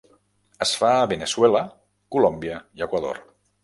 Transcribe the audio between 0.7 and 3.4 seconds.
fa a Veneçuela, Colòmbia i Equador.